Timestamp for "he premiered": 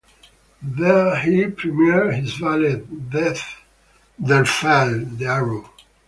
1.17-2.15